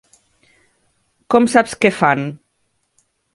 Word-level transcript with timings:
Com 1.35 1.47
saps 1.57 1.77
què 1.85 1.93
fan? 1.99 2.25